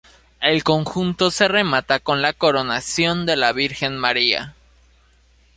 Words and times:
El 0.41 0.63
conjunto 0.63 1.29
se 1.29 1.47
remata 1.47 1.99
con 1.99 2.23
la 2.23 2.33
coronación 2.33 3.27
de 3.27 3.35
la 3.35 3.53
Virgen 3.53 3.97
María. 3.99 4.55